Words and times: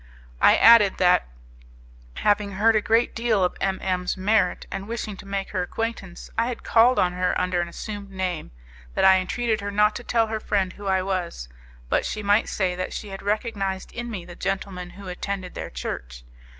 I 0.41 0.55
added 0.55 0.97
that, 0.97 1.27
having 2.15 2.53
heard 2.53 2.75
a 2.75 2.81
great 2.81 3.13
deal 3.13 3.43
of 3.43 3.55
M 3.61 3.77
M 3.83 4.07
's 4.07 4.17
merit, 4.17 4.65
and 4.71 4.87
wishing 4.87 5.15
to 5.17 5.27
make 5.27 5.51
her 5.51 5.61
acquaintance, 5.61 6.27
I 6.39 6.47
had 6.47 6.63
called 6.63 6.97
on 6.97 7.13
her 7.13 7.39
under 7.39 7.61
an 7.61 7.67
assumed 7.67 8.09
name; 8.09 8.49
that 8.95 9.05
I 9.05 9.17
entreated 9.19 9.61
her 9.61 9.69
not 9.69 9.95
to 9.97 10.03
tell 10.03 10.25
her 10.25 10.39
friend 10.39 10.73
who 10.73 10.87
I 10.87 11.03
was, 11.03 11.49
but 11.87 12.03
she 12.03 12.23
might 12.23 12.49
say 12.49 12.73
that 12.73 12.93
she 12.93 13.09
had 13.09 13.21
recognized 13.21 13.91
in 13.91 14.09
me 14.09 14.25
the 14.25 14.35
gentleman 14.35 14.89
who 14.97 15.07
attended 15.07 15.53
their 15.53 15.69
church. 15.69 16.23